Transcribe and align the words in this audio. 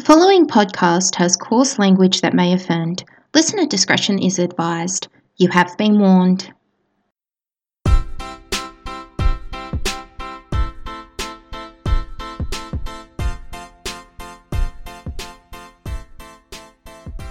The 0.00 0.06
following 0.06 0.46
podcast 0.46 1.14
has 1.16 1.36
coarse 1.36 1.78
language 1.78 2.22
that 2.22 2.32
may 2.32 2.54
offend. 2.54 3.04
Listener 3.34 3.66
discretion 3.66 4.18
is 4.18 4.38
advised. 4.38 5.08
You 5.36 5.50
have 5.50 5.76
been 5.76 5.98
warned. 5.98 6.50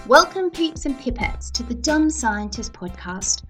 Welcome, 0.06 0.52
peeps 0.52 0.86
and 0.86 0.96
pipettes, 1.00 1.52
to 1.54 1.64
the 1.64 1.74
Dumb 1.74 2.12
Scientist 2.12 2.74
podcast. 2.74 3.46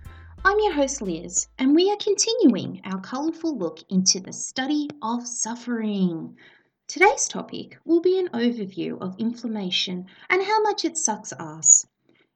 I'm 0.45 0.57
your 0.61 0.71
host, 0.71 1.01
Liz, 1.01 1.49
and 1.57 1.75
we 1.75 1.91
are 1.91 1.97
continuing 1.97 2.79
our 2.86 3.01
colourful 3.01 3.57
look 3.57 3.79
into 3.89 4.21
the 4.21 4.31
study 4.31 4.89
of 5.01 5.27
suffering. 5.27 6.38
Today's 6.90 7.28
topic 7.28 7.78
will 7.86 8.02
be 8.02 8.18
an 8.18 8.30
overview 8.30 9.00
of 9.00 9.20
inflammation 9.20 10.08
and 10.28 10.42
how 10.42 10.60
much 10.64 10.84
it 10.84 10.97
sucks 10.97 11.32
ass. 11.39 11.86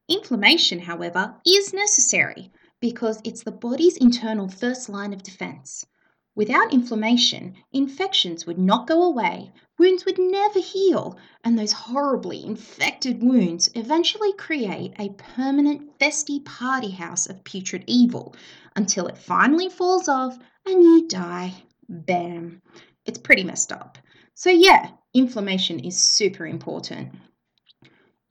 Inflammation, 0.07 0.77
however, 0.77 1.37
is 1.43 1.73
necessary 1.73 2.51
because 2.79 3.19
it's 3.23 3.41
the 3.41 3.51
body's 3.51 3.97
internal 3.97 4.47
first 4.47 4.89
line 4.89 5.11
of 5.11 5.23
defense. 5.23 5.87
Without 6.35 6.71
inflammation, 6.71 7.55
infections 7.71 8.45
would 8.45 8.59
not 8.59 8.85
go 8.85 9.01
away, 9.01 9.51
wounds 9.79 10.05
would 10.05 10.19
never 10.19 10.59
heal, 10.59 11.17
and 11.43 11.57
those 11.57 11.71
horribly 11.71 12.45
infected 12.45 13.23
wounds 13.23 13.71
eventually 13.73 14.33
create 14.33 14.93
a 14.99 15.09
permanent 15.13 15.97
festy 15.97 16.45
party 16.45 16.91
house 16.91 17.25
of 17.25 17.43
putrid 17.43 17.83
evil 17.87 18.35
until 18.75 19.07
it 19.07 19.17
finally 19.17 19.67
falls 19.67 20.07
off 20.07 20.37
and 20.67 20.83
you 20.83 21.07
die. 21.07 21.55
Bam. 21.89 22.61
It's 23.03 23.17
pretty 23.17 23.43
messed 23.43 23.71
up. 23.71 23.97
So, 24.35 24.49
yeah, 24.49 24.89
inflammation 25.13 25.79
is 25.79 26.01
super 26.01 26.47
important. 26.47 27.13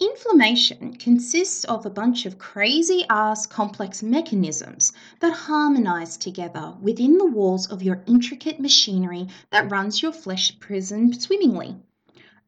Inflammation 0.01 0.97
consists 0.97 1.63
of 1.63 1.87
a 1.87 1.91
bunch 1.91 2.27
of 2.27 2.39
crazy 2.39 3.07
ass 3.09 3.47
complex 3.47 4.03
mechanisms 4.03 4.93
that 5.21 5.33
harmonize 5.33 6.17
together 6.17 6.75
within 6.81 7.19
the 7.19 7.27
walls 7.27 7.71
of 7.71 7.85
your 7.85 8.03
intricate 8.07 8.59
machinery 8.59 9.29
that 9.51 9.71
runs 9.71 10.03
your 10.03 10.13
flesh 10.13 10.59
prison 10.59 11.13
swimmingly. 11.13 11.77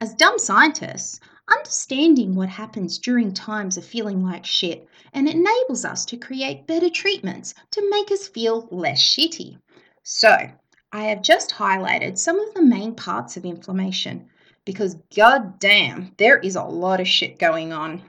As 0.01 0.15
dumb 0.15 0.41
scientists, 0.41 1.21
understanding 1.49 2.35
what 2.35 2.49
happens 2.49 2.99
during 2.99 3.33
times 3.33 3.77
of 3.77 3.85
feeling 3.85 4.25
like 4.25 4.45
shit 4.45 4.89
and 5.13 5.29
enables 5.29 5.85
us 5.85 6.05
to 6.07 6.17
create 6.17 6.67
better 6.67 6.91
treatments 6.91 7.55
to 7.71 7.89
make 7.89 8.11
us 8.11 8.27
feel 8.27 8.67
less 8.73 9.01
shitty. 9.01 9.59
So, 10.03 10.51
I 10.95 11.07
have 11.07 11.23
just 11.23 11.51
highlighted 11.51 12.19
some 12.19 12.39
of 12.39 12.55
the 12.55 12.63
main 12.63 12.95
parts 12.95 13.37
of 13.37 13.45
inflammation 13.45 14.29
because 14.65 14.95
god 15.13 15.59
damn, 15.59 16.13
there 16.19 16.39
is 16.39 16.55
a 16.55 16.63
lot 16.63 17.01
of 17.01 17.09
shit 17.09 17.37
going 17.37 17.73
on. 17.73 18.03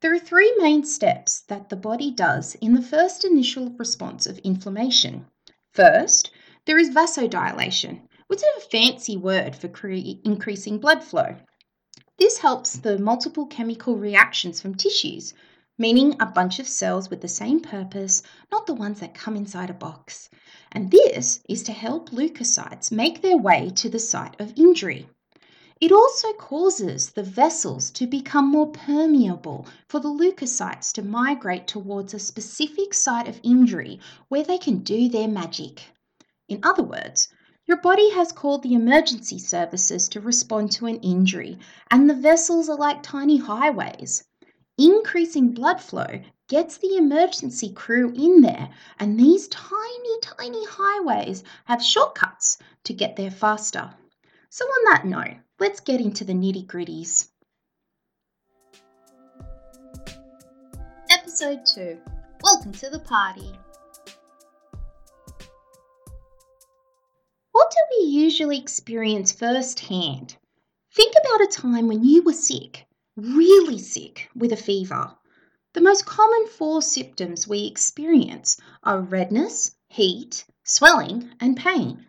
There 0.00 0.12
are 0.12 0.18
three 0.18 0.52
main 0.58 0.82
steps 0.82 1.42
that 1.42 1.68
the 1.68 1.76
body 1.76 2.10
does 2.10 2.56
in 2.56 2.74
the 2.74 2.82
first 2.82 3.24
initial 3.24 3.70
response 3.78 4.26
of 4.26 4.38
inflammation. 4.38 5.26
First, 5.72 6.32
there 6.64 6.78
is 6.78 6.90
vasodilation, 6.90 8.00
which 8.26 8.40
is 8.40 8.64
a 8.64 8.68
fancy 8.68 9.16
word 9.16 9.54
for 9.54 9.68
cre- 9.68 10.18
increasing 10.24 10.80
blood 10.80 11.04
flow. 11.04 11.36
This 12.18 12.38
helps 12.38 12.72
the 12.72 12.98
multiple 12.98 13.46
chemical 13.46 13.94
reactions 13.96 14.60
from 14.60 14.74
tissues, 14.74 15.32
meaning 15.78 16.16
a 16.18 16.26
bunch 16.26 16.58
of 16.58 16.66
cells 16.68 17.08
with 17.08 17.20
the 17.20 17.28
same 17.28 17.60
purpose, 17.60 18.22
not 18.50 18.66
the 18.66 18.74
ones 18.74 19.00
that 19.00 19.14
come 19.14 19.36
inside 19.36 19.70
a 19.70 19.74
box. 19.74 20.28
And 20.72 20.90
this 20.90 21.40
is 21.48 21.62
to 21.62 21.72
help 21.72 22.10
leukocytes 22.10 22.90
make 22.90 23.22
their 23.22 23.38
way 23.38 23.70
to 23.76 23.88
the 23.88 24.00
site 24.00 24.38
of 24.40 24.52
injury. 24.56 25.08
It 25.80 25.92
also 25.92 26.32
causes 26.32 27.10
the 27.10 27.22
vessels 27.22 27.92
to 27.92 28.08
become 28.08 28.50
more 28.50 28.66
permeable 28.66 29.64
for 29.88 30.00
the 30.00 30.08
leukocytes 30.08 30.92
to 30.94 31.02
migrate 31.02 31.68
towards 31.68 32.12
a 32.12 32.18
specific 32.18 32.92
site 32.92 33.28
of 33.28 33.38
injury 33.44 34.00
where 34.28 34.42
they 34.42 34.58
can 34.58 34.78
do 34.78 35.08
their 35.08 35.28
magic. 35.28 35.84
In 36.48 36.58
other 36.64 36.82
words, 36.82 37.28
your 37.66 37.76
body 37.76 38.10
has 38.10 38.32
called 38.32 38.64
the 38.64 38.74
emergency 38.74 39.38
services 39.38 40.08
to 40.08 40.20
respond 40.20 40.72
to 40.72 40.86
an 40.86 40.96
injury, 40.96 41.58
and 41.90 42.10
the 42.10 42.14
vessels 42.14 42.68
are 42.68 42.76
like 42.76 43.02
tiny 43.02 43.36
highways. 43.36 44.24
Increasing 44.80 45.54
blood 45.54 45.80
flow 45.80 46.22
gets 46.46 46.76
the 46.76 46.96
emergency 46.96 47.72
crew 47.72 48.12
in 48.14 48.42
there, 48.42 48.70
and 49.00 49.18
these 49.18 49.48
tiny, 49.48 50.20
tiny 50.22 50.64
highways 50.66 51.42
have 51.64 51.82
shortcuts 51.82 52.58
to 52.84 52.92
get 52.92 53.16
there 53.16 53.32
faster. 53.32 53.92
So, 54.50 54.64
on 54.64 54.84
that 54.92 55.04
note, 55.04 55.38
let's 55.58 55.80
get 55.80 56.00
into 56.00 56.24
the 56.24 56.32
nitty 56.32 56.64
gritties. 56.66 57.28
Episode 61.10 61.66
2 61.74 61.98
Welcome 62.44 62.70
to 62.74 62.88
the 62.88 63.00
party. 63.00 63.50
What 67.50 67.68
do 67.72 67.78
we 67.98 68.06
usually 68.10 68.60
experience 68.60 69.32
firsthand? 69.32 70.36
Think 70.92 71.14
about 71.20 71.42
a 71.42 71.48
time 71.48 71.88
when 71.88 72.04
you 72.04 72.22
were 72.22 72.32
sick, 72.32 72.87
really 73.18 73.78
sick, 73.78 74.30
with 74.36 74.52
a 74.52 74.56
fever. 74.56 75.12
The 75.72 75.80
most 75.80 76.06
common 76.06 76.46
four 76.46 76.80
symptoms 76.82 77.48
we 77.48 77.66
experience 77.66 78.56
are 78.84 79.00
redness, 79.00 79.74
heat, 79.88 80.44
swelling, 80.62 81.30
and 81.40 81.56
pain. 81.56 82.06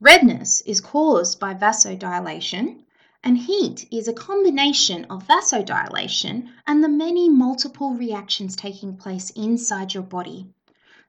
Redness 0.00 0.62
is 0.62 0.80
caused 0.80 1.38
by 1.38 1.52
vasodilation, 1.52 2.84
and 3.22 3.36
heat 3.36 3.86
is 3.92 4.08
a 4.08 4.14
combination 4.14 5.04
of 5.10 5.26
vasodilation 5.26 6.48
and 6.66 6.82
the 6.82 6.88
many 6.88 7.28
multiple 7.28 7.94
reactions 7.94 8.56
taking 8.56 8.96
place 8.96 9.30
inside 9.30 9.92
your 9.92 10.04
body. 10.04 10.46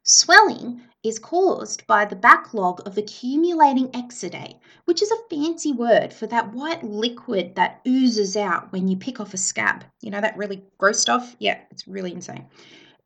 Swelling 0.09 0.83
is 1.03 1.19
caused 1.19 1.85
by 1.85 2.05
the 2.05 2.15
backlog 2.15 2.81
of 2.87 2.97
accumulating 2.97 3.89
exudate, 3.91 4.57
which 4.85 5.01
is 5.01 5.11
a 5.11 5.29
fancy 5.29 5.73
word 5.73 6.13
for 6.13 6.27
that 6.27 6.53
white 6.53 6.81
liquid 6.81 7.55
that 7.55 7.81
oozes 7.85 8.37
out 8.37 8.71
when 8.71 8.87
you 8.87 8.95
pick 8.95 9.19
off 9.19 9.33
a 9.33 9.37
scab. 9.37 9.83
You 9.99 10.11
know 10.11 10.21
that 10.21 10.37
really 10.37 10.63
gross 10.77 11.01
stuff? 11.01 11.35
Yeah, 11.39 11.59
it's 11.71 11.89
really 11.89 12.13
insane. 12.13 12.45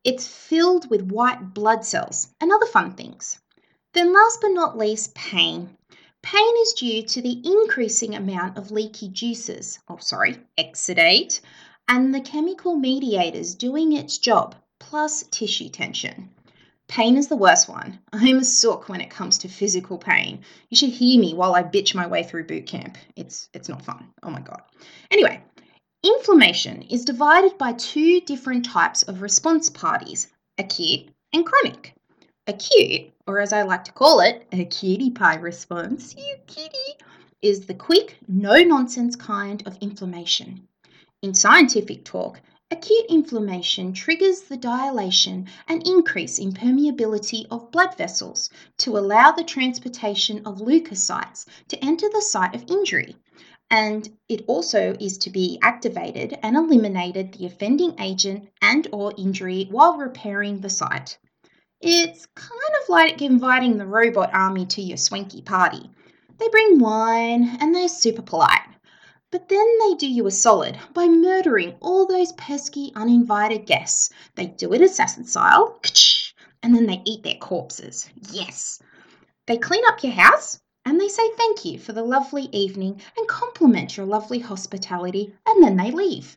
It's 0.04 0.28
filled 0.28 0.90
with 0.90 1.10
white 1.10 1.52
blood 1.52 1.84
cells 1.84 2.28
and 2.40 2.52
other 2.52 2.66
fun 2.66 2.92
things. 2.92 3.40
Then, 3.94 4.14
last 4.14 4.40
but 4.40 4.52
not 4.52 4.78
least, 4.78 5.12
pain. 5.12 5.76
Pain 6.22 6.54
is 6.62 6.72
due 6.74 7.02
to 7.02 7.20
the 7.20 7.42
increasing 7.44 8.14
amount 8.14 8.56
of 8.56 8.70
leaky 8.70 9.08
juices, 9.08 9.80
oh, 9.88 9.96
sorry, 9.96 10.38
exudate, 10.56 11.40
and 11.88 12.14
the 12.14 12.20
chemical 12.20 12.76
mediators 12.76 13.56
doing 13.56 13.90
its 13.92 14.18
job, 14.18 14.54
plus 14.78 15.24
tissue 15.32 15.68
tension. 15.68 16.30
Pain 16.92 17.16
is 17.16 17.28
the 17.28 17.36
worst 17.36 17.70
one. 17.70 18.00
I'm 18.12 18.40
a 18.40 18.44
sook 18.44 18.90
when 18.90 19.00
it 19.00 19.08
comes 19.08 19.38
to 19.38 19.48
physical 19.48 19.96
pain. 19.96 20.42
You 20.68 20.76
should 20.76 20.90
hear 20.90 21.18
me 21.18 21.32
while 21.32 21.54
I 21.54 21.62
bitch 21.62 21.94
my 21.94 22.06
way 22.06 22.22
through 22.22 22.44
boot 22.44 22.66
camp. 22.66 22.98
It's 23.16 23.48
it's 23.54 23.70
not 23.70 23.82
fun. 23.82 24.10
Oh 24.22 24.28
my 24.28 24.42
god. 24.42 24.60
Anyway, 25.10 25.42
inflammation 26.02 26.82
is 26.82 27.06
divided 27.06 27.56
by 27.56 27.72
two 27.72 28.20
different 28.20 28.66
types 28.66 29.04
of 29.04 29.22
response 29.22 29.70
parties, 29.70 30.28
acute 30.58 31.08
and 31.32 31.46
chronic. 31.46 31.94
Acute, 32.46 33.10
or 33.26 33.38
as 33.38 33.54
I 33.54 33.62
like 33.62 33.84
to 33.84 33.92
call 33.92 34.20
it, 34.20 34.46
a 34.52 34.66
cutie 34.66 35.12
pie 35.12 35.36
response, 35.36 36.14
you 36.14 36.36
kitty, 36.46 36.98
is 37.40 37.64
the 37.64 37.74
quick, 37.74 38.18
no 38.28 38.62
nonsense 38.62 39.16
kind 39.16 39.62
of 39.64 39.78
inflammation. 39.80 40.68
In 41.22 41.32
scientific 41.32 42.04
talk, 42.04 42.42
Acute 42.72 43.04
inflammation 43.10 43.92
triggers 43.92 44.40
the 44.40 44.56
dilation 44.56 45.46
and 45.68 45.86
increase 45.86 46.38
in 46.38 46.52
permeability 46.52 47.44
of 47.50 47.70
blood 47.70 47.94
vessels 47.98 48.48
to 48.78 48.96
allow 48.96 49.30
the 49.30 49.44
transportation 49.44 50.38
of 50.46 50.56
leukocytes 50.56 51.44
to 51.68 51.84
enter 51.84 52.08
the 52.08 52.22
site 52.22 52.54
of 52.54 52.64
injury. 52.70 53.14
And 53.70 54.08
it 54.26 54.46
also 54.46 54.96
is 54.98 55.18
to 55.18 55.28
be 55.28 55.58
activated 55.60 56.38
and 56.42 56.56
eliminated 56.56 57.34
the 57.34 57.44
offending 57.44 57.94
agent 58.00 58.48
and 58.62 58.88
or 58.90 59.12
injury 59.18 59.68
while 59.70 59.98
repairing 59.98 60.62
the 60.62 60.70
site. 60.70 61.18
It's 61.82 62.24
kind 62.34 62.74
of 62.82 62.88
like 62.88 63.20
inviting 63.20 63.76
the 63.76 63.84
robot 63.84 64.30
army 64.32 64.64
to 64.64 64.80
your 64.80 64.96
swanky 64.96 65.42
party. 65.42 65.90
They 66.38 66.48
bring 66.48 66.78
wine 66.78 67.54
and 67.60 67.74
they're 67.74 67.88
super 67.88 68.22
polite. 68.22 68.62
But 69.32 69.48
then 69.48 69.66
they 69.80 69.94
do 69.94 70.06
you 70.06 70.26
a 70.26 70.30
solid 70.30 70.78
by 70.92 71.08
murdering 71.08 71.74
all 71.80 72.06
those 72.06 72.32
pesky 72.32 72.92
uninvited 72.94 73.64
guests. 73.64 74.10
They 74.34 74.46
do 74.46 74.74
it 74.74 74.82
assassin 74.82 75.24
style, 75.24 75.80
and 76.62 76.74
then 76.74 76.84
they 76.84 77.00
eat 77.06 77.22
their 77.22 77.36
corpses. 77.36 78.10
Yes. 78.30 78.82
They 79.46 79.56
clean 79.56 79.82
up 79.88 80.02
your 80.04 80.12
house 80.12 80.60
and 80.84 81.00
they 81.00 81.08
say 81.08 81.22
thank 81.30 81.64
you 81.64 81.78
for 81.78 81.94
the 81.94 82.02
lovely 82.02 82.50
evening 82.52 83.00
and 83.16 83.26
compliment 83.26 83.96
your 83.96 84.04
lovely 84.04 84.38
hospitality, 84.38 85.34
and 85.46 85.64
then 85.64 85.76
they 85.78 85.90
leave. 85.90 86.36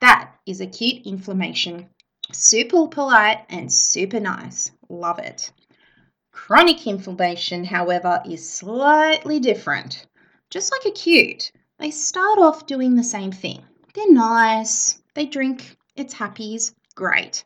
That 0.00 0.32
is 0.46 0.60
acute 0.60 1.06
inflammation. 1.06 1.88
Super 2.32 2.86
polite 2.86 3.46
and 3.48 3.72
super 3.72 4.20
nice. 4.20 4.70
Love 4.88 5.18
it. 5.18 5.50
Chronic 6.30 6.86
inflammation, 6.86 7.64
however, 7.64 8.22
is 8.24 8.48
slightly 8.48 9.40
different. 9.40 10.06
Just 10.50 10.70
like 10.70 10.84
acute, 10.84 11.50
they 11.78 11.90
start 11.90 12.38
off 12.38 12.66
doing 12.66 12.96
the 12.96 13.04
same 13.04 13.30
thing. 13.30 13.62
They're 13.94 14.12
nice, 14.12 15.00
they 15.14 15.26
drink, 15.26 15.76
it's 15.94 16.14
happies, 16.14 16.74
great. 16.94 17.44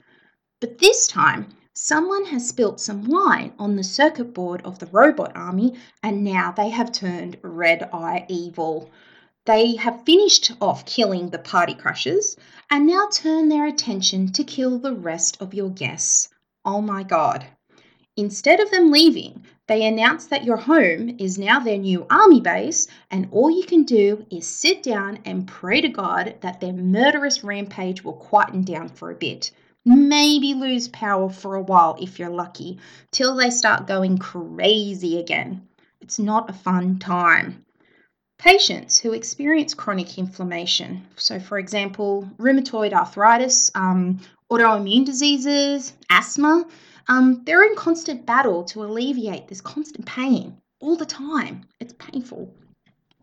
But 0.61 0.79
this 0.79 1.07
time, 1.07 1.49
someone 1.75 2.25
has 2.27 2.49
spilt 2.49 2.81
some 2.81 3.05
wine 3.05 3.53
on 3.59 3.77
the 3.77 3.85
circuit 3.85 4.33
board 4.33 4.63
of 4.65 4.79
the 4.79 4.87
robot 4.87 5.33
army 5.35 5.75
and 6.03 6.25
now 6.25 6.53
they 6.53 6.71
have 6.71 6.93
turned 6.93 7.39
red 7.43 7.91
eye 7.93 8.25
evil. 8.29 8.91
They 9.45 9.77
have 9.77 10.05
finished 10.05 10.53
off 10.61 10.87
killing 10.87 11.29
the 11.29 11.39
party 11.39 11.75
crushers 11.75 12.37
and 12.71 12.87
now 12.87 13.09
turn 13.13 13.49
their 13.49 13.67
attention 13.67 14.33
to 14.33 14.45
kill 14.45 14.79
the 14.79 14.95
rest 14.95 15.37
of 15.41 15.53
your 15.53 15.71
guests. 15.71 16.29
Oh 16.65 16.81
my 16.81 17.03
god. 17.03 17.47
Instead 18.17 18.61
of 18.61 18.71
them 18.71 18.91
leaving, 18.91 19.45
they 19.73 19.87
announce 19.87 20.27
that 20.27 20.45
your 20.45 20.59
home 20.59 21.17
is 21.19 21.39
now 21.39 21.59
their 21.59 21.79
new 21.79 22.07
army 22.11 22.43
base, 22.43 22.87
and 23.11 23.27
all 23.31 23.51
you 23.51 23.65
can 23.65 23.85
do 23.85 24.27
is 24.31 24.47
sit 24.47 24.83
down 24.83 25.19
and 25.25 25.49
pray 25.49 25.81
to 25.81 25.89
God 25.89 26.35
that 26.43 26.61
their 26.61 26.75
murderous 26.75 27.43
rampage 27.43 28.05
will 28.05 28.13
quieten 28.13 28.65
down 28.65 28.91
for 28.91 29.11
a 29.11 29.15
bit. 29.15 29.51
Maybe 29.87 30.53
lose 30.53 30.89
power 30.89 31.31
for 31.31 31.55
a 31.55 31.63
while 31.63 31.97
if 31.99 32.19
you're 32.19 32.29
lucky, 32.29 32.81
till 33.13 33.35
they 33.35 33.49
start 33.49 33.87
going 33.87 34.19
crazy 34.19 35.19
again. 35.19 35.67
It's 36.03 36.19
not 36.19 36.51
a 36.51 36.53
fun 36.53 36.99
time. 36.99 37.65
Patients 38.39 38.99
who 38.99 39.15
experience 39.15 39.73
chronic 39.73 40.19
inflammation, 40.19 41.07
so 41.17 41.41
for 41.41 41.59
example, 41.59 42.29
rheumatoid 42.37 42.93
arthritis, 42.93 43.71
um, 43.75 44.21
autoimmune 44.51 45.07
diseases, 45.07 45.95
asthma, 46.11 46.67
um, 47.09 47.43
they're 47.45 47.65
in 47.65 47.77
constant 47.77 48.27
battle 48.27 48.65
to 48.65 48.85
alleviate 48.85 49.49
this 49.49 49.61
constant 49.61 50.07
pain 50.07 50.61
all 50.81 50.97
the 50.97 51.07
time. 51.07 51.67
It's 51.81 51.95
painful. 51.99 52.55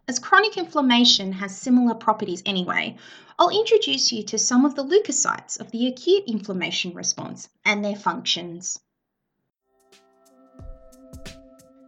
As 0.07 0.17
chronic 0.17 0.57
inflammation 0.57 1.33
has 1.33 1.55
similar 1.55 1.93
properties 1.93 2.41
anyway, 2.45 2.97
I'll 3.37 3.49
introduce 3.49 4.11
you 4.11 4.23
to 4.23 4.39
some 4.39 4.65
of 4.65 4.75
the 4.75 4.83
leukocytes 4.83 5.59
of 5.59 5.69
the 5.71 5.87
acute 5.87 6.23
inflammation 6.27 6.93
response 6.93 7.47
and 7.63 7.85
their 7.85 7.95
functions. 7.95 8.79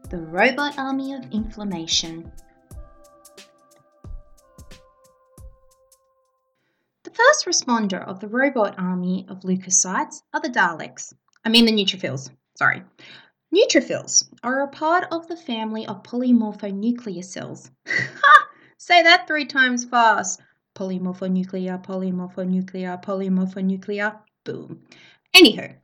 The 0.10 0.18
robot 0.18 0.78
army 0.78 1.14
of 1.14 1.32
inflammation. 1.32 2.32
The 7.04 7.12
first 7.12 7.46
responder 7.46 8.06
of 8.06 8.20
the 8.20 8.28
robot 8.28 8.76
army 8.78 9.26
of 9.28 9.42
leukocytes 9.42 10.22
are 10.34 10.42
the 10.42 10.50
Daleks. 10.50 11.14
I 11.44 11.50
mean 11.50 11.66
the 11.66 11.72
neutrophils, 11.72 12.30
sorry. 12.56 12.84
Neutrophils 13.54 14.30
are 14.44 14.62
a 14.62 14.68
part 14.68 15.08
of 15.12 15.28
the 15.28 15.36
family 15.36 15.86
of 15.88 16.04
polymorphonuclear 16.04 17.24
cells. 17.24 17.72
Say 18.78 19.02
that 19.04 19.28
three 19.28 19.46
times 19.46 19.84
fast. 19.84 20.40
Polymorphonuclear, 20.76 21.84
polymorphonuclear, 21.84 23.04
polymorphonuclear. 23.04 24.20
Boom. 24.44 24.84
Anywho, 25.36 25.76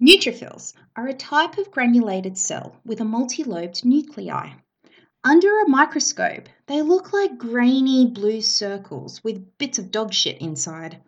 neutrophils 0.00 0.74
are 0.94 1.08
a 1.08 1.14
type 1.14 1.58
of 1.58 1.70
granulated 1.70 2.36
cell 2.36 2.76
with 2.84 3.00
a 3.00 3.04
multi-lobed 3.04 3.84
nuclei. 3.84 4.50
Under 5.24 5.60
a 5.60 5.68
microscope, 5.68 6.48
they 6.66 6.82
look 6.82 7.12
like 7.12 7.38
grainy 7.38 8.06
blue 8.06 8.40
circles 8.40 9.24
with 9.24 9.58
bits 9.58 9.78
of 9.78 9.90
dog 9.90 10.12
shit 10.12 10.38
inside. 10.40 11.02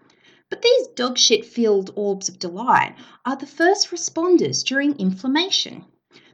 But 0.51 0.63
these 0.63 0.89
dogshit 0.89 1.45
filled 1.45 1.93
orbs 1.95 2.29
of 2.29 2.41
delight 2.41 2.97
are 3.25 3.37
the 3.37 3.47
first 3.47 3.91
responders 3.91 4.65
during 4.65 4.99
inflammation. 4.99 5.85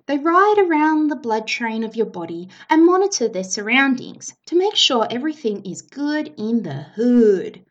They 0.06 0.16
ride 0.16 0.56
around 0.58 1.08
the 1.08 1.16
blood 1.16 1.46
train 1.46 1.84
of 1.84 1.96
your 1.96 2.06
body 2.06 2.48
and 2.70 2.86
monitor 2.86 3.28
their 3.28 3.44
surroundings 3.44 4.34
to 4.46 4.56
make 4.56 4.74
sure 4.74 5.06
everything 5.10 5.66
is 5.66 5.82
good 5.82 6.32
in 6.38 6.62
the 6.62 6.82
hood. 6.94 7.64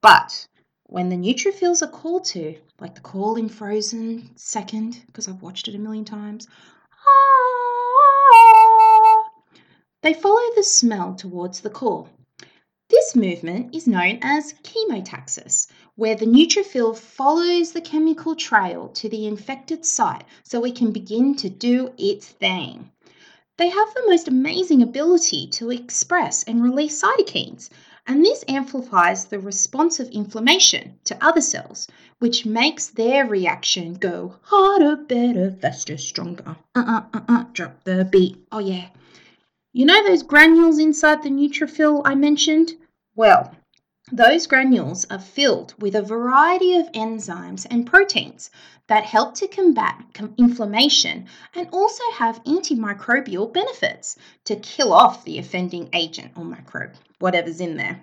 But 0.00 0.48
when 0.84 1.10
the 1.10 1.16
neutrophils 1.16 1.82
are 1.82 1.90
called 1.90 2.24
to, 2.26 2.56
like 2.80 2.94
the 2.94 3.00
call 3.00 3.36
in 3.36 3.48
Frozen 3.48 4.30
second, 4.36 5.02
because 5.06 5.28
I've 5.28 5.42
watched 5.42 5.68
it 5.68 5.74
a 5.74 5.78
million 5.78 6.06
times, 6.06 6.48
ah, 7.06 7.30
they 10.02 10.14
follow 10.14 10.54
the 10.56 10.62
smell 10.62 11.14
towards 11.14 11.60
the 11.60 11.70
call. 11.70 12.08
This 12.88 13.14
movement 13.14 13.74
is 13.74 13.86
known 13.86 14.18
as 14.22 14.52
chemotaxis, 14.64 15.68
where 16.00 16.16
the 16.16 16.24
neutrophil 16.24 16.96
follows 16.96 17.72
the 17.72 17.80
chemical 17.82 18.34
trail 18.34 18.88
to 18.88 19.06
the 19.10 19.26
infected 19.26 19.84
site 19.84 20.24
so 20.42 20.64
it 20.64 20.74
can 20.74 20.90
begin 20.92 21.34
to 21.34 21.50
do 21.50 21.92
its 21.98 22.26
thing. 22.26 22.90
They 23.58 23.68
have 23.68 23.92
the 23.92 24.06
most 24.06 24.26
amazing 24.26 24.80
ability 24.82 25.48
to 25.48 25.70
express 25.70 26.42
and 26.44 26.62
release 26.62 27.02
cytokines, 27.02 27.68
and 28.06 28.24
this 28.24 28.42
amplifies 28.48 29.26
the 29.26 29.38
response 29.38 30.00
of 30.00 30.08
inflammation 30.08 30.98
to 31.04 31.22
other 31.22 31.42
cells, 31.42 31.86
which 32.18 32.46
makes 32.46 32.86
their 32.86 33.26
reaction 33.26 33.92
go 33.92 34.36
harder, 34.44 34.96
better, 34.96 35.50
faster, 35.60 35.98
stronger. 35.98 36.56
Uh 36.74 36.84
uh 36.86 37.02
uh 37.12 37.20
uh, 37.28 37.44
drop 37.52 37.84
the 37.84 38.08
beat. 38.10 38.38
Oh 38.50 38.60
yeah. 38.60 38.88
You 39.74 39.84
know 39.84 40.02
those 40.02 40.22
granules 40.22 40.78
inside 40.78 41.22
the 41.22 41.28
neutrophil 41.28 42.00
I 42.06 42.14
mentioned? 42.14 42.72
Well, 43.14 43.54
those 44.12 44.46
granules 44.46 45.06
are 45.06 45.18
filled 45.18 45.74
with 45.78 45.94
a 45.94 46.02
variety 46.02 46.74
of 46.74 46.92
enzymes 46.92 47.66
and 47.70 47.86
proteins 47.86 48.50
that 48.88 49.04
help 49.04 49.34
to 49.36 49.46
combat 49.46 50.02
inflammation 50.36 51.26
and 51.54 51.68
also 51.72 52.02
have 52.14 52.42
antimicrobial 52.44 53.52
benefits 53.52 54.16
to 54.44 54.56
kill 54.56 54.92
off 54.92 55.24
the 55.24 55.38
offending 55.38 55.88
agent 55.92 56.32
or 56.36 56.44
microbe, 56.44 56.92
whatever's 57.20 57.60
in 57.60 57.76
there. 57.76 58.00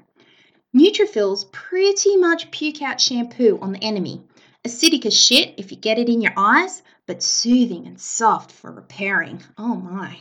Neutrophils 0.76 1.52
pretty 1.52 2.16
much 2.16 2.52
puke 2.52 2.82
out 2.82 3.02
shampoo 3.02 3.60
on 3.62 3.74
the 3.74 3.84
enemy. 3.84 4.24
Acidic 4.64 5.06
as 5.06 5.20
shit 5.20 5.56
if 5.58 5.72
you 5.72 5.78
get 5.78 6.00
it 6.00 6.10
in 6.10 6.22
your 6.22 6.34
eyes, 6.38 6.82
but 7.06 7.24
soothing 7.24 7.88
and 7.88 8.00
soft 8.00 8.52
for 8.52 8.72
repairing. 8.72 9.42
Oh 9.58 9.76
my. 9.76 10.20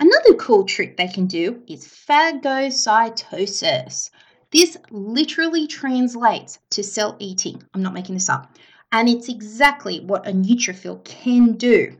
Another 0.00 0.34
cool 0.34 0.64
trick 0.64 0.96
they 0.96 1.08
can 1.08 1.26
do 1.26 1.60
is 1.66 1.86
phagocytosis. 1.86 4.10
This 4.50 4.78
literally 4.90 5.66
translates 5.66 6.58
to 6.70 6.82
cell 6.82 7.16
eating. 7.18 7.62
I'm 7.74 7.82
not 7.82 7.92
making 7.92 8.14
this 8.14 8.30
up. 8.30 8.56
And 8.90 9.06
it's 9.08 9.28
exactly 9.28 10.00
what 10.00 10.26
a 10.26 10.32
neutrophil 10.32 11.04
can 11.04 11.52
do. 11.52 11.94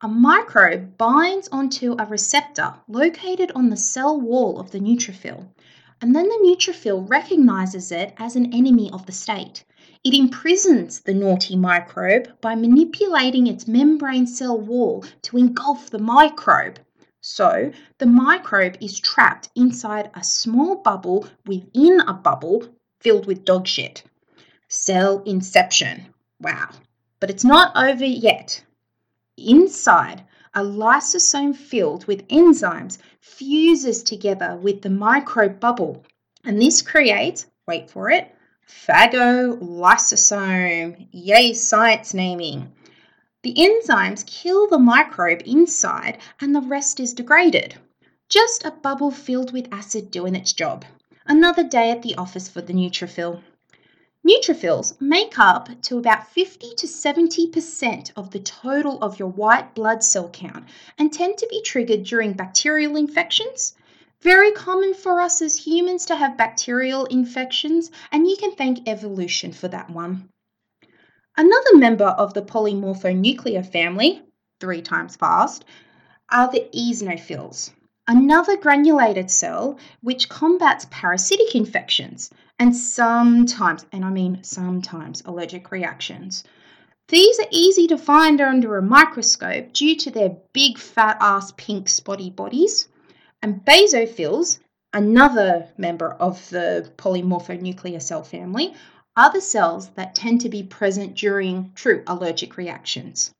A 0.00 0.06
microbe 0.06 0.96
binds 0.96 1.48
onto 1.48 1.96
a 1.98 2.04
receptor 2.04 2.74
located 2.86 3.50
on 3.56 3.70
the 3.70 3.76
cell 3.76 4.20
wall 4.20 4.60
of 4.60 4.70
the 4.70 4.78
neutrophil, 4.78 5.48
and 6.00 6.14
then 6.14 6.28
the 6.28 6.44
neutrophil 6.44 7.08
recognizes 7.10 7.90
it 7.90 8.14
as 8.18 8.36
an 8.36 8.52
enemy 8.52 8.88
of 8.92 9.06
the 9.06 9.12
state. 9.12 9.64
It 10.04 10.14
imprisons 10.14 11.00
the 11.00 11.14
naughty 11.14 11.56
microbe 11.56 12.40
by 12.40 12.54
manipulating 12.54 13.48
its 13.48 13.66
membrane 13.66 14.28
cell 14.28 14.60
wall 14.60 15.04
to 15.22 15.38
engulf 15.38 15.90
the 15.90 15.98
microbe. 15.98 16.78
So 17.28 17.72
the 17.98 18.06
microbe 18.06 18.76
is 18.80 19.00
trapped 19.00 19.48
inside 19.56 20.12
a 20.14 20.22
small 20.22 20.76
bubble 20.76 21.26
within 21.44 21.98
a 22.02 22.14
bubble 22.14 22.68
filled 23.00 23.26
with 23.26 23.44
dog 23.44 23.66
shit. 23.66 24.04
Cell 24.68 25.24
inception. 25.26 26.14
Wow. 26.40 26.68
But 27.18 27.30
it's 27.30 27.42
not 27.42 27.76
over 27.76 28.04
yet. 28.04 28.62
Inside, 29.36 30.22
a 30.54 30.62
lysosome 30.62 31.56
filled 31.56 32.06
with 32.06 32.28
enzymes 32.28 32.98
fuses 33.18 34.04
together 34.04 34.56
with 34.56 34.82
the 34.82 34.90
microbe 34.90 35.58
bubble. 35.58 36.06
And 36.44 36.62
this 36.62 36.80
creates, 36.80 37.46
wait 37.66 37.90
for 37.90 38.08
it, 38.08 38.32
phagolysosome. 38.68 41.08
Yay, 41.10 41.54
science 41.54 42.14
naming. 42.14 42.70
The 43.46 43.54
enzymes 43.54 44.26
kill 44.26 44.66
the 44.66 44.76
microbe 44.76 45.40
inside 45.46 46.18
and 46.40 46.52
the 46.52 46.60
rest 46.60 46.98
is 46.98 47.14
degraded. 47.14 47.76
Just 48.28 48.64
a 48.64 48.72
bubble 48.72 49.12
filled 49.12 49.52
with 49.52 49.72
acid 49.72 50.10
doing 50.10 50.34
its 50.34 50.52
job. 50.52 50.84
Another 51.28 51.62
day 51.62 51.92
at 51.92 52.02
the 52.02 52.16
office 52.16 52.48
for 52.48 52.60
the 52.60 52.72
neutrophil. 52.72 53.44
Neutrophils 54.26 55.00
make 55.00 55.38
up 55.38 55.68
to 55.82 55.96
about 55.96 56.26
50 56.26 56.74
to 56.74 56.88
70% 56.88 58.10
of 58.16 58.32
the 58.32 58.40
total 58.40 59.00
of 59.00 59.20
your 59.20 59.28
white 59.28 59.76
blood 59.76 60.02
cell 60.02 60.28
count 60.28 60.64
and 60.98 61.12
tend 61.12 61.38
to 61.38 61.46
be 61.48 61.62
triggered 61.62 62.02
during 62.02 62.32
bacterial 62.32 62.96
infections. 62.96 63.76
Very 64.22 64.50
common 64.50 64.92
for 64.92 65.20
us 65.20 65.40
as 65.40 65.68
humans 65.68 66.04
to 66.06 66.16
have 66.16 66.36
bacterial 66.36 67.04
infections, 67.04 67.92
and 68.10 68.26
you 68.26 68.36
can 68.36 68.56
thank 68.56 68.88
evolution 68.88 69.52
for 69.52 69.68
that 69.68 69.88
one. 69.88 70.30
Another 71.36 71.76
member 71.76 72.06
of 72.06 72.32
the 72.32 72.42
polymorphonuclear 72.42 73.64
family, 73.64 74.22
three 74.58 74.80
times 74.80 75.16
fast, 75.16 75.64
are 76.30 76.50
the 76.50 76.66
eosinophils, 76.74 77.72
another 78.08 78.56
granulated 78.56 79.30
cell 79.30 79.78
which 80.00 80.30
combats 80.30 80.86
parasitic 80.90 81.54
infections 81.54 82.30
and 82.58 82.74
sometimes, 82.74 83.84
and 83.92 84.04
I 84.04 84.10
mean 84.10 84.42
sometimes, 84.42 85.22
allergic 85.26 85.70
reactions. 85.70 86.42
These 87.08 87.38
are 87.38 87.48
easy 87.50 87.86
to 87.88 87.98
find 87.98 88.40
under 88.40 88.78
a 88.78 88.82
microscope 88.82 89.72
due 89.72 89.94
to 89.96 90.10
their 90.10 90.36
big 90.54 90.78
fat 90.78 91.18
ass 91.20 91.52
pink 91.56 91.88
spotty 91.88 92.30
bodies. 92.30 92.88
And 93.42 93.64
basophils, 93.64 94.58
another 94.92 95.68
member 95.76 96.10
of 96.12 96.48
the 96.48 96.90
polymorphonuclear 96.96 98.00
cell 98.00 98.24
family, 98.24 98.74
are 99.16 99.32
the 99.32 99.40
cells 99.40 99.88
that 99.90 100.14
tend 100.14 100.42
to 100.42 100.48
be 100.48 100.62
present 100.62 101.14
during 101.14 101.72
true 101.74 102.02
allergic 102.06 102.56
reactions. 102.56 103.32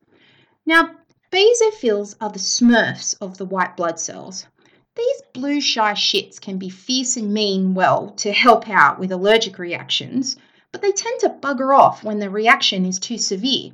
Now, 0.65 0.95
basophils 1.31 2.15
are 2.19 2.31
the 2.31 2.39
smurfs 2.39 3.15
of 3.21 3.37
the 3.37 3.45
white 3.45 3.77
blood 3.77 3.99
cells. 3.99 4.47
These 4.95 5.21
blue 5.33 5.61
shy 5.61 5.93
shits 5.93 6.41
can 6.41 6.57
be 6.57 6.69
fierce 6.69 7.17
and 7.17 7.31
mean 7.31 7.75
well 7.75 8.09
to 8.17 8.31
help 8.31 8.67
out 8.67 8.97
with 8.97 9.11
allergic 9.11 9.59
reactions, 9.59 10.35
but 10.71 10.81
they 10.81 10.91
tend 10.91 11.19
to 11.19 11.29
bugger 11.29 11.77
off 11.77 12.03
when 12.03 12.17
the 12.17 12.31
reaction 12.31 12.85
is 12.85 12.97
too 12.97 13.19
severe. 13.19 13.71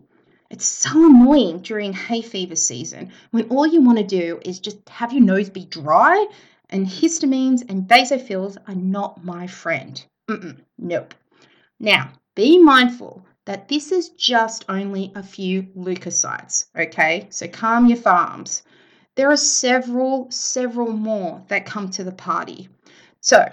It's 0.49 0.65
so 0.65 1.07
annoying 1.07 1.59
during 1.59 1.93
hay 1.93 2.21
fever 2.21 2.57
season 2.57 3.11
when 3.31 3.47
all 3.49 3.65
you 3.65 3.81
want 3.81 3.97
to 3.99 4.03
do 4.03 4.39
is 4.43 4.59
just 4.59 4.87
have 4.89 5.13
your 5.13 5.23
nose 5.23 5.49
be 5.49 5.63
dry, 5.65 6.27
and 6.69 6.85
histamines 6.85 7.63
and 7.69 7.87
basophils 7.87 8.57
are 8.67 8.75
not 8.75 9.23
my 9.23 9.47
friend. 9.47 10.05
Mm-mm, 10.29 10.57
nope. 10.77 11.13
Now, 11.79 12.11
be 12.35 12.57
mindful 12.57 13.25
that 13.45 13.67
this 13.67 13.91
is 13.91 14.09
just 14.09 14.65
only 14.69 15.11
a 15.15 15.23
few 15.23 15.63
leukocytes, 15.75 16.65
okay? 16.77 17.27
So 17.29 17.47
calm 17.47 17.87
your 17.87 17.97
farms. 17.97 18.63
There 19.15 19.29
are 19.29 19.37
several, 19.37 20.31
several 20.31 20.91
more 20.91 21.43
that 21.49 21.65
come 21.65 21.89
to 21.91 22.03
the 22.03 22.11
party. 22.11 22.69
So, 23.19 23.45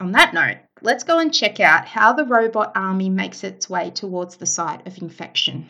on 0.00 0.12
that 0.12 0.34
note, 0.34 0.58
let's 0.80 1.04
go 1.04 1.18
and 1.18 1.32
check 1.32 1.60
out 1.60 1.86
how 1.86 2.12
the 2.12 2.24
robot 2.24 2.72
army 2.74 3.08
makes 3.08 3.42
its 3.42 3.68
way 3.68 3.90
towards 3.90 4.36
the 4.36 4.46
site 4.46 4.86
of 4.86 4.98
infection. 4.98 5.68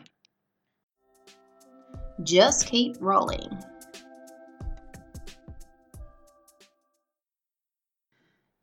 Just 2.22 2.66
keep 2.66 2.96
rolling. 3.00 3.58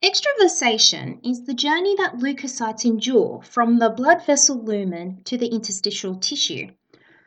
Extravasation 0.10 1.20
is 1.24 1.44
the 1.44 1.54
journey 1.54 1.96
that 1.98 2.16
leukocytes 2.16 2.84
endure 2.84 3.44
from 3.44 3.78
the 3.78 3.92
blood 3.92 4.26
vessel 4.26 4.60
lumen 4.60 5.22
to 5.24 5.38
the 5.38 5.46
interstitial 5.46 6.16
tissue. 6.16 6.68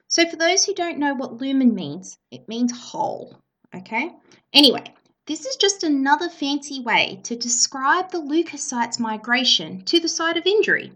So, 0.08 0.28
for 0.28 0.34
those 0.34 0.64
who 0.64 0.74
don't 0.74 0.98
know 0.98 1.14
what 1.14 1.40
lumen 1.40 1.76
means, 1.76 2.18
it 2.32 2.48
means 2.48 2.72
hole. 2.76 3.40
Okay? 3.72 4.10
Anyway, 4.52 4.82
this 5.26 5.46
is 5.46 5.54
just 5.54 5.84
another 5.84 6.28
fancy 6.28 6.80
way 6.80 7.20
to 7.22 7.36
describe 7.36 8.10
the 8.10 8.20
leukocyte's 8.20 8.98
migration 8.98 9.84
to 9.84 10.00
the 10.00 10.08
site 10.08 10.36
of 10.36 10.44
injury. 10.44 10.90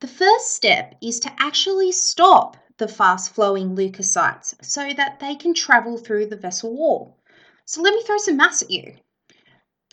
The 0.00 0.08
first 0.08 0.50
step 0.50 0.96
is 1.00 1.20
to 1.20 1.32
actually 1.38 1.92
stop 1.92 2.56
the 2.78 2.88
fast 2.88 3.32
flowing 3.32 3.76
leukocytes 3.76 4.56
so 4.64 4.92
that 4.92 5.20
they 5.20 5.36
can 5.36 5.54
travel 5.54 5.96
through 5.96 6.26
the 6.26 6.36
vessel 6.36 6.76
wall. 6.76 7.20
So, 7.66 7.82
let 7.82 7.94
me 7.94 8.02
throw 8.02 8.18
some 8.18 8.36
mass 8.36 8.62
at 8.62 8.70
you. 8.72 8.96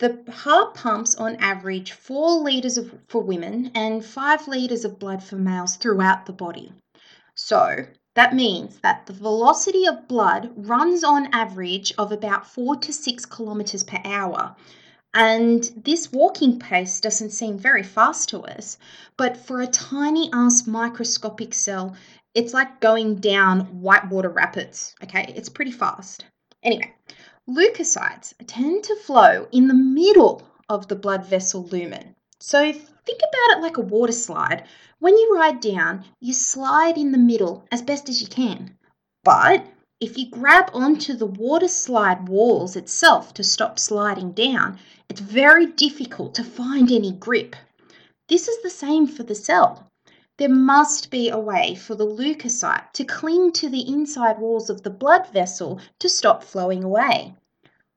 The 0.02 0.18
heart 0.32 0.74
pumps 0.74 1.14
on 1.14 1.36
average 1.36 1.92
4 1.92 2.40
litres 2.40 2.76
of, 2.76 2.92
for 3.06 3.22
women 3.22 3.70
and 3.72 4.04
5 4.04 4.48
litres 4.48 4.84
of 4.84 4.98
blood 4.98 5.22
for 5.22 5.36
males 5.36 5.76
throughout 5.76 6.26
the 6.26 6.32
body. 6.32 6.72
So 7.36 7.86
that 8.14 8.34
means 8.34 8.80
that 8.80 9.06
the 9.06 9.12
velocity 9.12 9.86
of 9.86 10.08
blood 10.08 10.50
runs 10.56 11.04
on 11.04 11.28
average 11.32 11.94
of 11.98 12.10
about 12.10 12.48
4 12.48 12.78
to 12.78 12.92
6 12.92 13.26
kilometres 13.26 13.84
per 13.84 14.00
hour. 14.04 14.56
And 15.14 15.70
this 15.76 16.10
walking 16.10 16.58
pace 16.58 16.98
doesn't 16.98 17.30
seem 17.30 17.56
very 17.56 17.84
fast 17.84 18.28
to 18.30 18.40
us, 18.40 18.78
but 19.16 19.36
for 19.36 19.60
a 19.60 19.68
tiny 19.68 20.28
ass 20.32 20.66
microscopic 20.66 21.54
cell, 21.54 21.94
it's 22.34 22.52
like 22.52 22.80
going 22.80 23.20
down 23.20 23.80
whitewater 23.80 24.30
rapids. 24.30 24.96
Okay, 25.04 25.32
it's 25.36 25.48
pretty 25.48 25.70
fast. 25.70 26.24
Anyway, 26.64 26.92
Leukocytes 27.48 28.34
tend 28.46 28.84
to 28.84 28.94
flow 28.94 29.48
in 29.50 29.66
the 29.66 29.74
middle 29.74 30.42
of 30.68 30.86
the 30.86 30.94
blood 30.94 31.26
vessel 31.26 31.64
lumen. 31.64 32.14
So 32.38 32.72
think 32.72 33.20
about 33.20 33.58
it 33.58 33.62
like 33.62 33.76
a 33.76 33.80
water 33.80 34.12
slide. 34.12 34.64
When 35.00 35.16
you 35.16 35.34
ride 35.34 35.60
down, 35.60 36.04
you 36.20 36.34
slide 36.34 36.96
in 36.96 37.10
the 37.10 37.18
middle 37.18 37.66
as 37.72 37.82
best 37.82 38.08
as 38.08 38.22
you 38.22 38.28
can. 38.28 38.78
But 39.24 39.66
if 40.00 40.16
you 40.16 40.30
grab 40.30 40.70
onto 40.72 41.14
the 41.14 41.26
water 41.26 41.68
slide 41.68 42.28
walls 42.28 42.76
itself 42.76 43.34
to 43.34 43.44
stop 43.44 43.78
sliding 43.78 44.32
down, 44.32 44.78
it's 45.08 45.20
very 45.20 45.66
difficult 45.66 46.34
to 46.36 46.44
find 46.44 46.90
any 46.90 47.12
grip. 47.12 47.56
This 48.28 48.46
is 48.46 48.62
the 48.62 48.70
same 48.70 49.06
for 49.06 49.24
the 49.24 49.34
cell. 49.34 49.88
There 50.38 50.48
must 50.48 51.10
be 51.10 51.28
a 51.28 51.38
way 51.38 51.74
for 51.74 51.94
the 51.94 52.06
leukocyte 52.06 52.92
to 52.94 53.04
cling 53.04 53.52
to 53.52 53.68
the 53.68 53.86
inside 53.86 54.38
walls 54.38 54.70
of 54.70 54.82
the 54.82 54.90
blood 54.90 55.28
vessel 55.28 55.78
to 55.98 56.08
stop 56.08 56.42
flowing 56.42 56.82
away. 56.82 57.36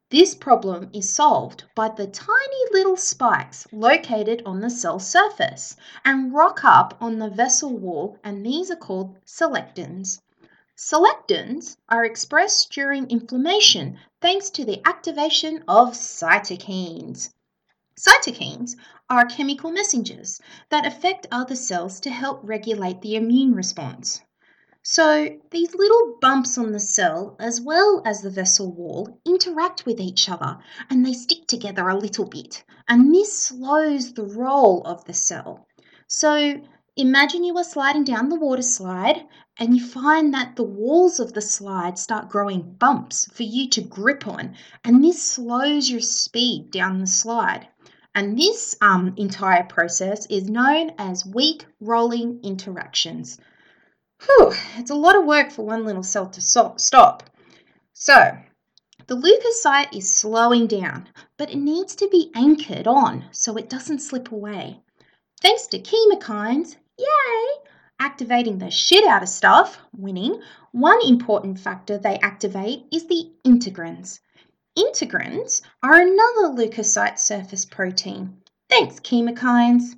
This 0.09 0.35
problem 0.35 0.89
is 0.93 1.09
solved 1.09 1.63
by 1.75 1.89
the 1.89 2.07
tiny 2.07 2.65
little 2.71 2.97
spikes 2.97 3.65
located 3.71 4.43
on 4.45 4.59
the 4.59 4.69
cell 4.69 4.99
surface 4.99 5.77
and 6.03 6.33
rock 6.33 6.63
up 6.65 6.97
on 6.99 7.19
the 7.19 7.29
vessel 7.29 7.75
wall, 7.75 8.17
and 8.23 8.45
these 8.45 8.69
are 8.69 8.75
called 8.75 9.15
selectins. 9.25 10.21
Selectins 10.77 11.77
are 11.87 12.03
expressed 12.03 12.69
during 12.69 13.09
inflammation 13.09 13.97
thanks 14.21 14.49
to 14.49 14.65
the 14.65 14.85
activation 14.85 15.63
of 15.69 15.93
cytokines. 15.93 17.33
Cytokines 17.97 18.75
are 19.09 19.25
chemical 19.25 19.71
messengers 19.71 20.41
that 20.69 20.85
affect 20.85 21.27
other 21.31 21.55
cells 21.55 21.99
to 21.99 22.09
help 22.09 22.39
regulate 22.43 23.01
the 23.01 23.15
immune 23.15 23.53
response. 23.53 24.21
So 24.81 25.29
these 25.49 25.73
little 25.73 26.17
bumps 26.21 26.57
on 26.57 26.71
the 26.71 26.79
cell, 26.79 27.35
as 27.39 27.59
well 27.59 28.03
as 28.05 28.21
the 28.21 28.29
vessel 28.29 28.71
wall, 28.71 29.19
interact 29.25 29.85
with 29.85 29.99
each 29.99 30.29
other 30.29 30.59
and 30.89 31.03
they 31.03 31.13
stick 31.13 31.47
together 31.47 31.89
a 31.89 31.97
little 31.97 32.25
bit. 32.25 32.63
And 32.87 33.13
this 33.13 33.33
slows 33.33 34.13
the 34.13 34.25
roll 34.25 34.83
of 34.83 35.03
the 35.05 35.13
cell. 35.13 35.65
So 36.07 36.61
imagine 36.95 37.43
you 37.43 37.57
are 37.57 37.63
sliding 37.63 38.03
down 38.03 38.29
the 38.29 38.39
water 38.39 38.61
slide 38.61 39.25
and 39.57 39.75
you 39.75 39.83
find 39.83 40.33
that 40.33 40.55
the 40.55 40.63
walls 40.63 41.19
of 41.19 41.33
the 41.33 41.41
slide 41.41 41.97
start 41.97 42.29
growing 42.29 42.75
bumps 42.77 43.25
for 43.33 43.43
you 43.43 43.69
to 43.69 43.81
grip 43.81 44.27
on, 44.27 44.55
and 44.83 45.03
this 45.03 45.21
slows 45.21 45.89
your 45.89 46.01
speed 46.01 46.71
down 46.71 46.99
the 46.99 47.07
slide. 47.07 47.67
And 48.15 48.39
this 48.39 48.77
um, 48.79 49.13
entire 49.17 49.63
process 49.63 50.25
is 50.27 50.49
known 50.49 50.93
as 50.97 51.25
weak 51.25 51.65
rolling 51.81 52.39
interactions. 52.43 53.37
Whew, 54.23 54.53
it's 54.77 54.89
a 54.89 54.95
lot 54.95 55.17
of 55.17 55.25
work 55.25 55.51
for 55.51 55.65
one 55.65 55.83
little 55.83 56.01
cell 56.01 56.29
to 56.29 56.41
stop. 56.41 57.23
So, 57.91 58.37
the 59.07 59.15
leukocyte 59.17 59.93
is 59.93 60.11
slowing 60.11 60.65
down, 60.65 61.09
but 61.37 61.51
it 61.51 61.57
needs 61.57 61.93
to 61.97 62.07
be 62.07 62.31
anchored 62.33 62.87
on 62.87 63.25
so 63.31 63.57
it 63.57 63.69
doesn't 63.69 63.99
slip 63.99 64.31
away. 64.31 64.79
Thanks 65.41 65.67
to 65.67 65.79
chemokines, 65.79 66.77
yay, 66.97 67.63
activating 67.99 68.59
the 68.59 68.71
shit 68.71 69.03
out 69.03 69.23
of 69.23 69.29
stuff, 69.29 69.77
winning, 69.91 70.41
one 70.71 71.05
important 71.05 71.59
factor 71.59 71.97
they 71.97 72.17
activate 72.19 72.85
is 72.93 73.07
the 73.07 73.31
integrins. 73.45 74.21
Integrins 74.77 75.61
are 75.81 76.01
another 76.01 76.49
leukocyte 76.49 77.17
surface 77.17 77.63
protein. 77.63 78.41
Thanks, 78.69 78.99
chemokines. 78.99 79.95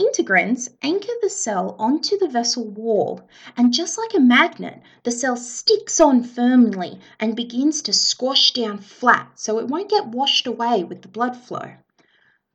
Integrins 0.00 0.68
anchor 0.82 1.12
the 1.22 1.30
cell 1.30 1.76
onto 1.78 2.18
the 2.18 2.26
vessel 2.26 2.66
wall, 2.66 3.28
and 3.56 3.72
just 3.72 3.98
like 3.98 4.14
a 4.14 4.20
magnet, 4.20 4.82
the 5.04 5.12
cell 5.12 5.36
sticks 5.36 6.00
on 6.00 6.24
firmly 6.24 6.98
and 7.20 7.36
begins 7.36 7.82
to 7.82 7.92
squash 7.92 8.52
down 8.52 8.78
flat 8.78 9.38
so 9.38 9.60
it 9.60 9.68
won't 9.68 9.90
get 9.90 10.08
washed 10.08 10.48
away 10.48 10.82
with 10.82 11.02
the 11.02 11.08
blood 11.08 11.36
flow. 11.36 11.74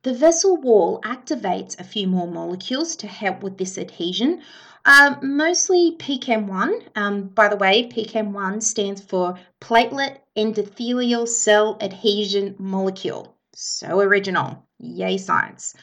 The 0.04 0.14
vessel 0.14 0.56
wall 0.56 1.00
activates 1.02 1.78
a 1.78 1.82
few 1.82 2.06
more 2.06 2.28
molecules 2.28 2.94
to 2.96 3.08
help 3.08 3.42
with 3.42 3.58
this 3.58 3.76
adhesion, 3.76 4.42
um, 4.84 5.18
mostly 5.22 5.96
PECAM-1. 5.98 6.96
Um, 6.96 7.22
by 7.24 7.48
the 7.48 7.56
way, 7.56 7.88
PECAM-1 7.88 8.62
stands 8.62 9.00
for 9.00 9.36
platelet 9.60 10.18
endothelial 10.36 11.26
cell 11.26 11.76
adhesion 11.80 12.54
molecule. 12.58 13.34
So 13.54 13.98
original. 13.98 14.68
Yay, 14.78 15.18
science. 15.18 15.74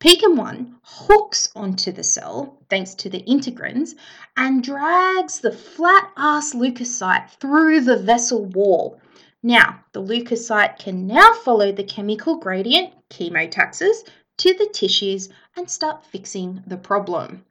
PECAM-1 0.00 0.76
hooks 0.82 1.50
onto 1.54 1.92
the 1.92 2.02
cell, 2.02 2.56
thanks 2.70 2.94
to 2.94 3.10
the 3.10 3.22
integrins, 3.24 3.96
and 4.34 4.64
drags 4.64 5.40
the 5.40 5.52
flat 5.52 6.10
ass 6.16 6.54
leukocyte 6.54 7.28
through 7.38 7.82
the 7.82 7.98
vessel 7.98 8.46
wall. 8.46 8.98
Now, 9.42 9.84
the 9.92 10.02
leukocyte 10.02 10.78
can 10.78 11.06
now 11.06 11.32
follow 11.32 11.70
the 11.70 11.84
chemical 11.84 12.36
gradient, 12.36 12.92
chemotaxis, 13.10 14.08
to 14.38 14.54
the 14.54 14.68
tissues 14.72 15.28
and 15.56 15.70
start 15.70 16.04
fixing 16.06 16.62
the 16.66 16.76
problem. 16.76 17.44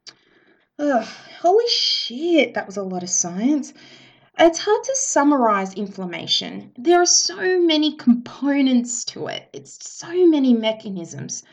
Ugh, 0.79 1.07
holy 1.41 1.67
shit, 1.69 2.53
that 2.53 2.65
was 2.65 2.77
a 2.77 2.83
lot 2.83 3.03
of 3.03 3.09
science. 3.09 3.73
It's 4.37 4.59
hard 4.59 4.83
to 4.83 4.95
summarize 4.95 5.73
inflammation. 5.73 6.71
There 6.77 7.01
are 7.01 7.05
so 7.05 7.59
many 7.59 7.95
components 7.95 9.03
to 9.05 9.27
it, 9.27 9.49
it's 9.53 9.89
so 9.89 10.27
many 10.27 10.53
mechanisms. 10.53 11.43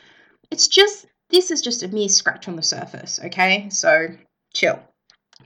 It's 0.51 0.67
just, 0.67 1.07
this 1.29 1.49
is 1.49 1.61
just 1.61 1.81
a 1.81 1.87
mere 1.87 2.09
scratch 2.09 2.47
on 2.47 2.55
the 2.55 2.61
surface, 2.61 3.19
okay? 3.23 3.69
So 3.69 4.09
chill. 4.53 4.79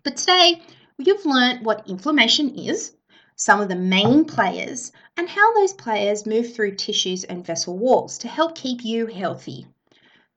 But 0.03 0.17
today, 0.17 0.61
you've 0.97 1.25
learned 1.25 1.65
what 1.65 1.87
inflammation 1.87 2.55
is, 2.57 2.93
some 3.39 3.61
of 3.61 3.69
the 3.69 3.75
main 3.75 4.25
players, 4.25 4.91
and 5.15 5.29
how 5.29 5.53
those 5.53 5.71
players 5.71 6.25
move 6.25 6.53
through 6.53 6.75
tissues 6.75 7.23
and 7.23 7.45
vessel 7.45 7.77
walls 7.77 8.17
to 8.17 8.27
help 8.27 8.53
keep 8.53 8.83
you 8.83 9.05
healthy. 9.05 9.65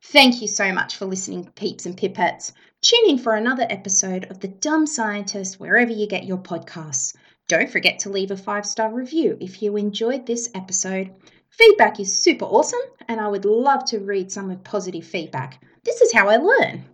Thank 0.04 0.40
you 0.40 0.46
so 0.46 0.72
much 0.72 0.94
for 0.94 1.06
listening, 1.06 1.50
peeps 1.56 1.84
and 1.84 1.96
pipettes. 1.96 2.52
Tune 2.80 3.10
in 3.10 3.18
for 3.18 3.34
another 3.34 3.66
episode 3.68 4.30
of 4.30 4.38
The 4.38 4.46
Dumb 4.46 4.86
Scientist 4.86 5.58
wherever 5.58 5.90
you 5.90 6.06
get 6.06 6.26
your 6.26 6.38
podcasts. 6.38 7.12
Don't 7.48 7.68
forget 7.68 7.98
to 7.98 8.08
leave 8.08 8.30
a 8.30 8.36
five 8.36 8.64
star 8.64 8.92
review 8.92 9.36
if 9.40 9.60
you 9.62 9.76
enjoyed 9.76 10.24
this 10.24 10.48
episode. 10.54 11.10
Feedback 11.50 11.98
is 11.98 12.16
super 12.16 12.44
awesome, 12.44 12.86
and 13.08 13.20
I 13.20 13.26
would 13.26 13.44
love 13.44 13.84
to 13.86 13.98
read 13.98 14.30
some 14.30 14.48
of 14.48 14.62
positive 14.62 15.04
feedback. 15.04 15.60
This 15.82 16.00
is 16.00 16.12
how 16.12 16.28
I 16.28 16.36
learn. 16.36 16.84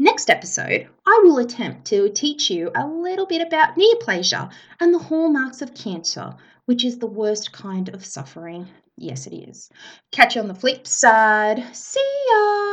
Next 0.00 0.30
episode, 0.30 0.86
I 1.04 1.20
will 1.24 1.38
attempt 1.38 1.84
to 1.86 2.08
teach 2.08 2.50
you 2.50 2.70
a 2.76 2.86
little 2.86 3.26
bit 3.26 3.42
about 3.42 3.74
neoplasia 3.76 4.48
and 4.78 4.94
the 4.94 4.98
hallmarks 5.00 5.60
of 5.60 5.74
cancer, 5.74 6.36
which 6.66 6.84
is 6.84 6.98
the 6.98 7.08
worst 7.08 7.50
kind 7.50 7.88
of 7.88 8.04
suffering. 8.04 8.68
Yes, 8.96 9.26
it 9.26 9.34
is. 9.34 9.70
Catch 10.12 10.36
you 10.36 10.42
on 10.42 10.46
the 10.46 10.54
flip 10.54 10.86
side. 10.86 11.64
See 11.72 12.00
ya! 12.30 12.67